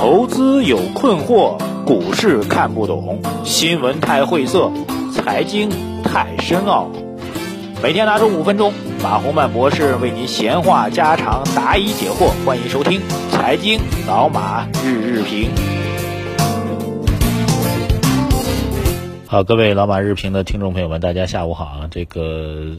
[0.00, 4.72] 投资有困惑，股市看不懂，新闻太晦涩，
[5.12, 5.68] 财经
[6.02, 6.90] 太深奥。
[7.82, 12.30] 每天拿出五分钟，马洪曼博士为您闲话家常，答疑解惑。
[12.46, 12.98] 欢迎收听
[13.30, 13.78] 《财经
[14.08, 15.50] 老马日日评》。
[19.26, 21.88] 好，各位老马日评的听众朋友们，大家下午好啊！
[21.90, 22.74] 这个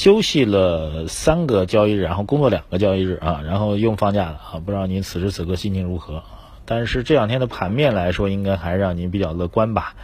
[0.00, 4.56] 休息了三个交易日，然后工作两个交易日啊，然后又放假了啊！
[4.64, 6.22] 不知道您此时此刻心情如何？
[6.64, 9.94] 但是这两天的盘面来说，应该还是让您比较乐观吧？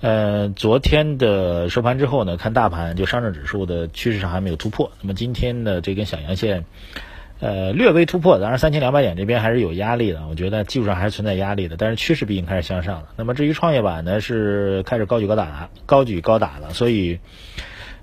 [0.00, 6.64] 呃，昨天的收盘之后呢，看大盘就上证指数的趋势上还没有突破，那么今天的这根小阳线。
[7.38, 13.10] 呃，略微突破，当然三千两百点这边还是有压力的，我觉得技术上还是存在压力的，但是趋势毕竟开始向上了。
[13.14, 17.20] 那么至于创业板呢，是开始高举高打，高举高打了，所以，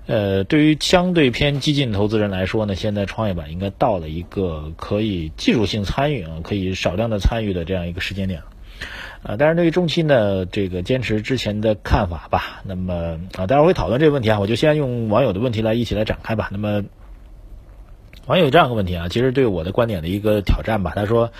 [0.06, 8.46] 呃，对于相对偏激进投资人来说呢，现在创业板应该到了一个可以技术性参与啊，可以少量的参与的这样一个时间点了。
[9.22, 12.62] 啊，但是对于中期呢，这个坚持之前的看法吧。
[12.64, 16.48] 那么啊，待会儿会讨论这个问题啊，我就先用网友的问题来一起来展开吧。
[16.52, 16.84] 那么。
[18.24, 20.92] 网友这样一个问题啊，其实对我的观点的一个挑战吧。
[20.94, 21.32] 他说，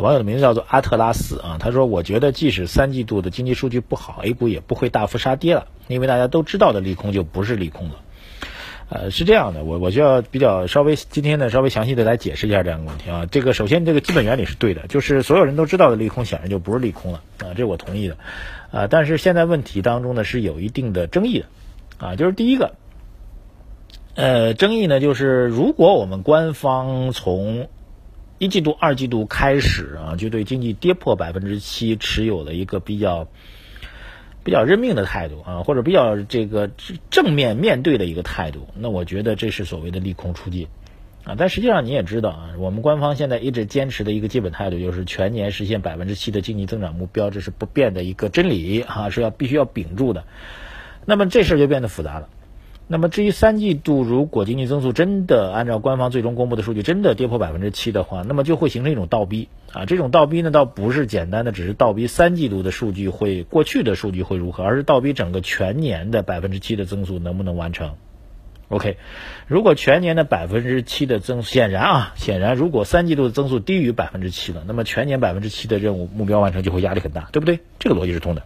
[0.00, 1.56] 网友的名字叫做阿特拉斯啊。
[1.58, 7.96] 他说，我觉得即使三季度的经济数据不好，A 股也不会大幅杀跌了，因为大家都知道的利空就不是利空了。
[8.90, 13.26] 呃，是这样的，我我就要比较稍微今天呢稍微详细的来解释一下这样一个问题啊。
[13.30, 18.16] 这个首先这个基本原理是对的，就是所有人都知道的利空显然就不是利空了啊，这我同意的
[18.70, 18.86] 啊。
[18.86, 21.46] 但是现在问题当中呢是有一定的争议的
[21.98, 22.74] 啊，就是第一个。
[24.14, 27.68] 呃，争议呢，就是如果我们官方从
[28.38, 33.26] 一季度、二季度开始啊，就对经济跌破百分之七持有了一个比较
[34.44, 36.70] 比较认命的态度啊，或者比较这个
[37.10, 40.68] 正面面对的一个态度，那我觉得这是所谓的利空出尽
[41.24, 41.34] 啊。
[41.36, 50.24] 但实际上你也知道啊，我们官方现在一直坚持的一个基本态度就是全年实现百分之七的经济增长目标，这是不变的一个真理啊，是要必须要秉住的。
[51.04, 52.28] 那么这事儿就变得复杂了。
[52.90, 59.84] 那么至于三季度，如果经济增速真的按照官方最终公布的数据真的跌破百分之七的话，那么就会形成一种倒逼啊。
[59.84, 67.92] 这种倒逼呢，倒不是简单的只是倒逼三季度的数据会过去的数据会如何，而是倒逼整个全年的百分之七的增速能不能完成。
[68.68, 68.96] OK，
[69.46, 77.60] 如果全年的百分之七的增，显然啊，显然如果三季度的增速低于百分之七了，那么全年百分之七的任务目标完成就会压力很大，对不对？
[77.78, 78.42] 这个逻辑是通的。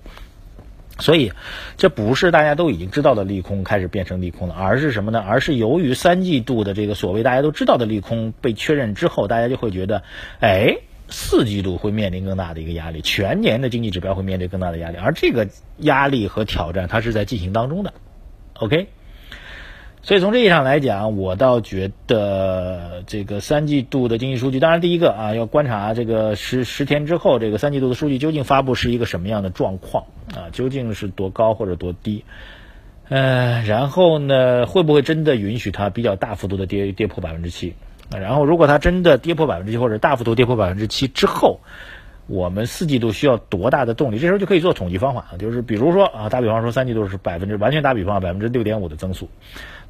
[0.98, 1.32] 所以，
[1.76, 5.24] 这不是大家都已经知道的利空开始变成利空了，而是什么呢？
[5.26, 10.02] 而是由于三季度的这个所谓大家都知道的利空被确认之后，大家就会觉得，
[10.40, 10.76] 哎，
[11.08, 15.48] 四季度会面临更大的一个压力，全年的经济指标会面对更大的压力，而这个
[15.78, 17.94] 压力和挑战它是在进行当中的。
[18.54, 18.88] OK。
[20.04, 30.50] 所以从这意义上来讲，我倒觉得这个三季度的经济数据，当然第一个啊，要观察这个十十天之后，这个三季度的数据究竟发布是一个什么样的状况啊？
[30.52, 32.24] 究竟是多高或者多低？
[33.08, 37.74] 呃，然后呢，会不会真的允许它比较大幅度的跌跌破百分之七？
[38.10, 41.60] 然后如果它真的跌破百分之七或者大幅度跌破百分之七之后，
[42.26, 44.18] 我们四季度需要多大的动力？
[44.18, 49.28] 这时候就可以做统计方法就是比如说啊，打比方说三季度是百分之完全打比方百分之六点五的增速。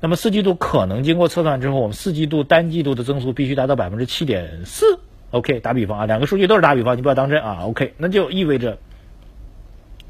[0.00, 4.98] 那么四季度可能经过测算之后，我们四季度单季度的增速必须达到百分之七点四。
[5.30, 7.60] OK，打比方啊，两个数据都是打比方，你不要当真啊。
[7.64, 8.78] OK，那就意味着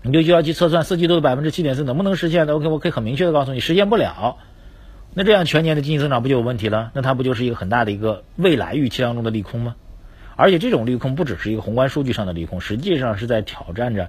[0.03, 2.55] 你就需要去测算四季度的百分之七点四能不能实现的。
[2.55, 4.37] OK，我可以很明确的告诉你，实现不了。
[5.15, 6.91] 那这样全年的经济增长不就有问题了？
[6.95, 9.77] 那它不就是一个很大的一个未来预期当中的利空吗？
[10.35, 14.09] 而且这种利空不只是一个宏观数据上的利空，实际上是在挑战着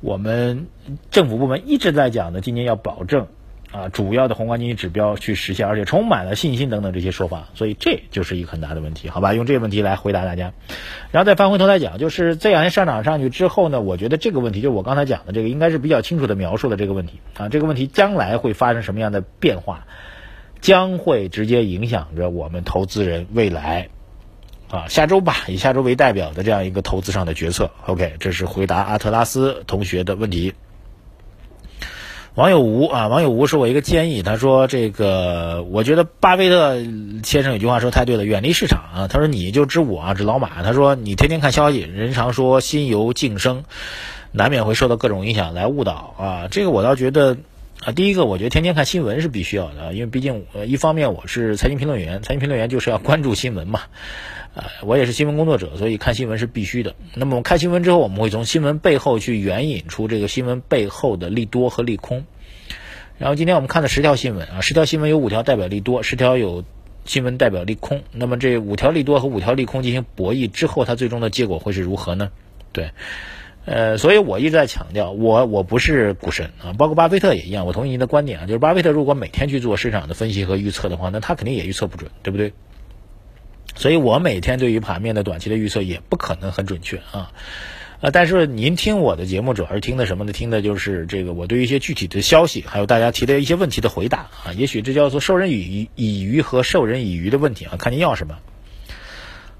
[0.00, 0.66] 我们
[1.10, 3.26] 政府部门一直在讲的今年要保证。
[3.74, 9.34] 啊，主要的宏观经济指标去实现，而且充满了信心等等这些说法，所以这就是一个很大的问题，好吧？
[9.34, 10.52] 用这个问题来回答大家，
[11.10, 19.88] 然后再翻回头来讲，就是这两天上涨上去之后呢，我觉得这个问题就我刚才讲的这个，应该是比较清楚的描述了这个问题啊，这个问题将来会发生什么样的变化，
[20.60, 23.88] 将会直接影响着我们投资人未来
[24.70, 27.72] 啊，下周吧，以下周为代表的这样一个投资上的决策。
[27.86, 30.54] OK，这是回答阿特拉斯同学的问题。
[32.34, 36.74] 网友吴啊，网友吴是我一个建议，他说这个，我觉得巴菲特
[37.22, 39.06] 先生有句话说太对了，远离市场啊。
[39.06, 40.64] 他说你就知我啊，知老马。
[40.64, 43.62] 他说你天天看消息，人常说心由境生，
[44.32, 46.48] 难免会受到各种影响来误导啊。
[46.50, 47.36] 这个我倒觉得
[47.84, 53.82] 啊，第一个我觉得天天看新闻是必须要的，因为毕竟呃一方面我是财经评论员，财经评论员就是要关注新闻嘛。
[54.54, 56.94] 呃，我也是新闻工作者，所以看新闻是必须的。
[57.14, 62.24] 那么我们看新闻之后，我们会从新闻背后去援引出这个新闻背后的利多和利空。
[63.18, 66.64] 然后今天我们看的十条新闻啊，十条新闻有五条代表利多，十条有
[67.04, 68.02] 新闻代表利空。
[68.12, 72.30] 那么这五条利多和五条利空进行博弈之后，它最终的结果会是如何呢？
[72.72, 72.90] 对，
[73.64, 77.66] 呃，所以我一直在强调，我我不是股神啊，包括巴菲特也一样。
[77.66, 82.52] 我同意您的观点啊，就是巴菲特如果每天去做市场的分析和预测的话，那他肯定也预测不准，对不对？
[83.74, 87.32] 所以我每天对于盘面的短期的预测也不可能很准确啊。
[88.00, 90.32] 呃，但是您听我的节目主要是听的什么呢？
[90.32, 94.52] 听的就是这个我对一些具体的消息，还有大家提的一些问题的回答啊。
[94.56, 98.36] 也许这叫做授人以以鱼和授人以渔的问题啊，看您要什么。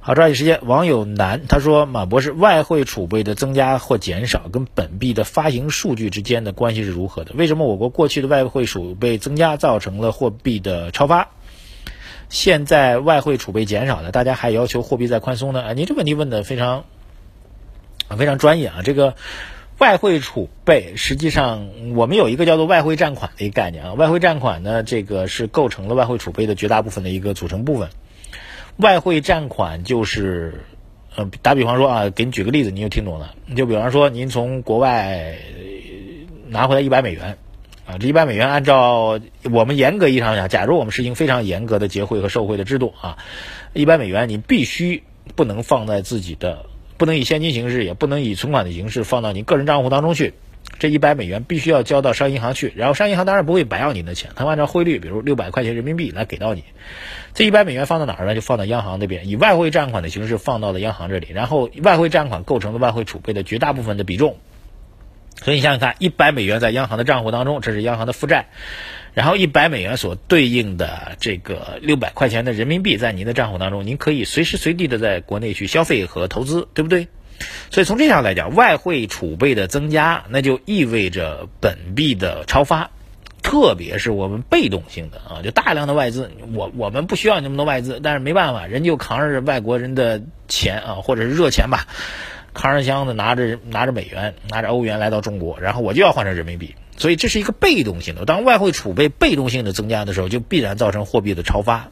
[0.00, 0.60] 好，抓紧时间。
[0.66, 7.32] 网友南他说：“马博士，外汇储备的增加或减少跟本币的发行数据之间的关系是如何的？
[7.34, 11.30] 为什么我国过去的外汇储备增加造成了货币的超发，
[12.28, 16.84] 现在外汇储备减少了，大家还要求货币再宽松呢？”啊，您这问题问的非常。
[18.18, 18.82] 非常专业啊！
[18.84, 19.16] 这个
[19.78, 23.94] 外汇储备，实际上我们有一个叫做外汇占款的一个概念啊。
[23.94, 27.88] 外汇占款呢，这个是构成了外汇储备的绝大部分的一个组成部分。
[28.76, 30.66] 外汇占款就是，
[31.16, 33.34] 呃，打比方说啊，给你举个例子，你就听懂了。
[33.46, 35.36] 你就比方说，您从国外
[36.48, 37.38] 拿回来一百美元
[37.86, 39.20] 啊，这一百美元按照
[39.52, 43.18] 我们严格意义上讲，假如我们实行非常严格的结汇和受汇的制度啊，
[43.72, 45.02] 一百美元你必须
[45.34, 46.66] 不能放在自己的。
[46.96, 50.32] 不能以现金形式，也不能以存款的形式放到您个人账户当中去。
[50.78, 56.62] 这一百美元必须要交到商业银行去，然后商业银行当然不会白要您的钱，他们按照汇率，比如六百块钱人民币来给到你。
[57.34, 58.34] 这一百美元放到哪儿呢？
[58.36, 64.36] 就放到央行那边，以外汇占款的形式放到了央行这里，然后外汇占款构成了外汇储备的绝大部分的比重。
[65.42, 68.46] 所以你想想看，一百美元在央行的账户当中，这是央行的负债。
[69.12, 77.06] 然后一百美元所对应的这个六百块钱的人民币在您的账户当中，您可以随时随地的在国内去消费和投资，对不对？
[77.70, 82.90] 所以从这样来讲，外汇储备的增加，那就意味着本币的超发，
[83.42, 91.86] 特别是我们被动性的啊，就大量的外资，我我们不需要那么多外资，但是没办法，人就扛着外国人的钱啊，或者是热钱吧，
[92.54, 96.74] 扛着箱子拿着拿着美元，拿着欧元来到中国，然后我就要换成人民币。
[96.96, 101.90] 所以这是一个被动性的，当外汇储备被动性的增加的时候，就必然造成货币的超发。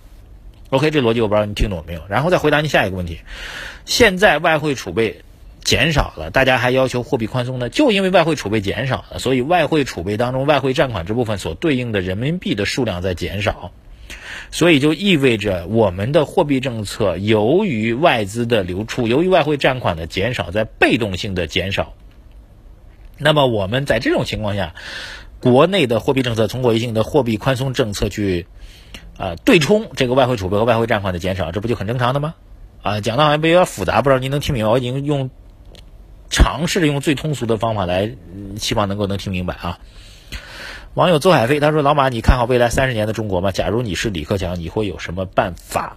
[0.70, 2.02] OK，这逻辑我不知道你听懂没有？
[2.08, 3.18] 然后再回答你下一个问题：
[3.84, 5.22] 现在外汇储备
[5.64, 7.68] 减少了，大家还要求货币宽松呢？
[7.68, 13.72] 就因为外汇储备减少了，所以外汇储备当中外汇占款这部分所对应的人民币的数量在减少，
[14.52, 21.94] 所以就意味着我们的货币政策由于外资的流出，由于外汇占款的减少，在被动性的减少。
[23.16, 24.74] 那么我们在这种情况下，
[25.40, 28.46] 国内的货币政策通过一定的货币宽松政策去，
[29.16, 32.34] 呃，对冲这个外汇储备和外汇占款的减少，这不就很正常的吗？
[32.82, 34.70] 啊，讲的好像比较复杂，不知道您能听明白？
[34.70, 35.30] 我已经用
[36.28, 38.16] 尝试着用最通俗的方法来，
[38.58, 39.78] 希望能够能听明白啊。
[40.94, 43.50] 网友邹海飞他说：“老马，你看好未来三十年的中国吗？
[43.50, 45.96] 假如你是李克强，你会有什么办法？”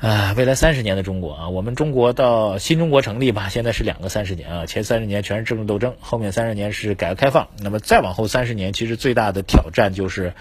[0.00, 7.48] 啊，未来三十年的中国啊，我们中国到新中国成立吧，现在是两个三十年啊，前三十年全是政治斗争，后面三十年是改革开放。
[7.60, 10.32] 那么再往后三十年，其实最大的挑战就是，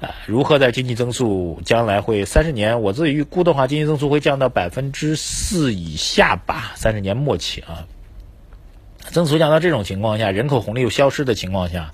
[0.00, 7.86] 呃，如何在经济增速将来会三十年，我自己预估的话，经济增速会降到百分之四以下吧，三十年末期啊，
[9.10, 11.92] 增速降到这种情况下，人口红利又消失的情况下，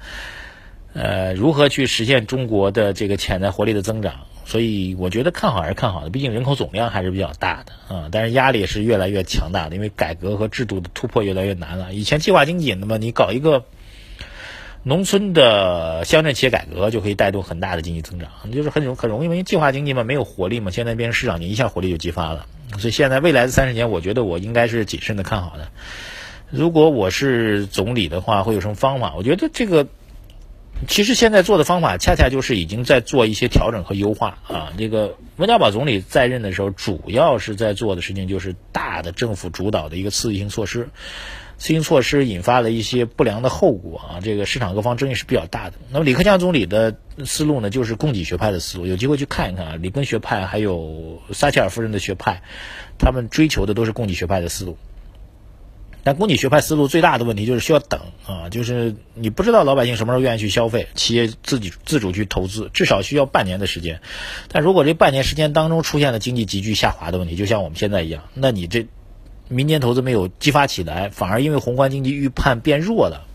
[0.99, 4.27] 呃，如何去实现中国的这个潜在活力的增长？
[4.45, 11.93] 所以我觉得看好还是看好的，毕竟人口总量还是比较大的啊，但是压力也是越来越强大的，因为改革和制度的突破越来越难了。
[11.93, 13.65] 以前计划经济，那么你搞一个
[14.83, 22.47] 农村的乡镇企业改革，就可以带动很大的经济增长，就是很容很容易，因为计划经济嘛，没有活力嘛，现在变成市场，你一下活力就激发了。
[22.79, 25.69] 所以现在未来的三十年，我觉得我应该是谨慎的看好的。
[26.51, 29.15] 如果我是总理的话，会有什么方法？
[29.15, 29.87] 我觉得这个。
[30.87, 34.73] 其实现在做的方法，恰恰就是已经在做一些调整和优化啊。
[34.79, 40.89] 这个温家宝总理在任的时候，主要是在做的事情就是大的政府主导的一个刺激性措施，
[41.59, 44.21] 刺激性措施引发了一些不良的后果啊。
[44.23, 45.77] 这个市场各方争议是比较大的。
[45.91, 46.95] 那么李克强总理的
[47.25, 48.87] 思路呢，就是供给学派的思路。
[48.87, 52.43] 有机会去看一看啊，里根学派还有撒切尔夫人的学派，
[52.99, 54.79] 他们追求的都是供给学派的思路。
[56.09, 64.01] 但供给学派思路最大的问题就是需要等啊，就是你不知道老百姓什么时候愿意去消费，企业自己自主去投资，至少需要半年的时间。
[64.51, 68.87] 但如果这半年时间当中出现了经济急剧下滑的问题，就像我们现在一样，那你这
[69.49, 73.27] 民间投资没有激发起来，反而因为宏观经济预判变弱了，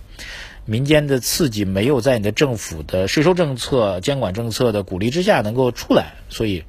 [0.66, 6.64] 民间的刺激没有在你的政府的税收政策、监管政策的鼓励之下能够出来，所以。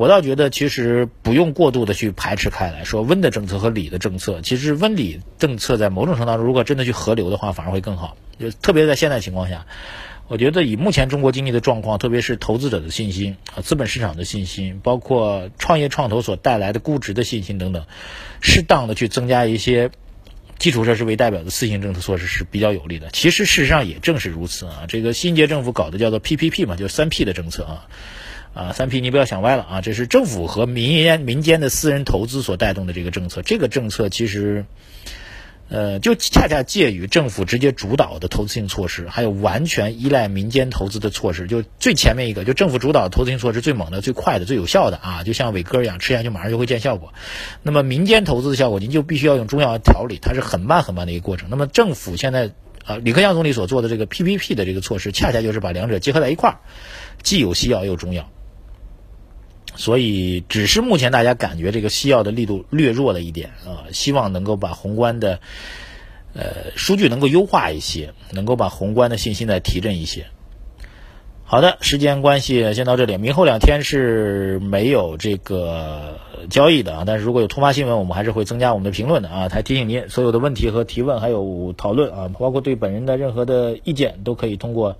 [0.00, 4.40] 我倒觉得，其实不用过度的去排斥开来说温的政策和理的政策。
[4.40, 8.16] 其实温理政策在某种程度上，如果真的去合流的话，反而会更好。
[8.38, 9.66] 就特别在现在情况下，
[10.26, 17.84] 我觉得以目前中国经济的状况，特别是投资者的信心啊、资本市场的信心，包括创业创投所带来的估值的信心等等，
[18.40, 19.90] 适当的去增加一些
[20.58, 23.10] 基础设施为代表的四性政策措施是比较有利的。
[23.12, 27.86] 其实事实上也正是如此啊，这个新一届政府搞的叫做 PPP 嘛，就是三 P 的政策啊。
[28.54, 33.42] 啊，三 P 你不要想歪了啊，这是政府和民间民间的私人投资所带动的这个政策。
[33.42, 34.64] 这个政策其实。
[35.72, 47.14] 呃，就恰恰介于政府直接主导的投资性措施，还有完全依赖民间投资的措施，就最前面一个，就政府主导的投资性措施最猛的、最快的、最有效的啊，就像伟哥一样，吃下去马上就会见效果。
[47.62, 51.50] 那么民间投资的效果，您就必须要用中药调理，它是很慢很慢的一个过程。
[51.50, 52.50] 那么政府现在
[52.84, 56.58] 啊，李克强总理所做的这个 PPP 的这个措施，恰恰就是把两者结合在一块儿，
[57.22, 58.28] 既有西药又有中药。
[59.76, 65.40] 所以，只是目前大家感觉这个西药的力度略弱了一点啊，希望能够把宏观的
[66.34, 70.26] 呃数据能够优化一些，能够把宏观的信心再提振一些。
[71.44, 79.48] 好的，时间关系先到这里，明后两天是没有这个交易的啊，但是如果有突发新闻，我们还是会增加我们的评论的啊。
[79.50, 84.96] 还提醒您，所有的问题和提问还有讨论啊，包括对本人的任何的意见，都可以通过。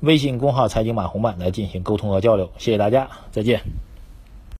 [0.00, 3.60] 微信公号“财经马红漫”来进行沟通和交流，谢谢大家，再见。